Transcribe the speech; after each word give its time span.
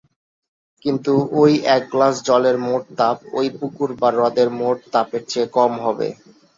কিন্তু 0.85 1.13
ওই 1.41 1.51
এক 1.75 1.83
গ্লাস 1.91 2.15
জলের 2.27 2.57
মোট 2.65 2.83
তাপ 2.99 3.17
ওই 3.37 3.47
পুকুর 3.57 3.89
বা 3.99 4.09
হ্রদের 4.13 4.49
মোট 4.59 4.77
তাপের 4.93 5.23
চেয়ে 5.27 5.47
কম 5.57 5.71
হবে। 5.85 6.07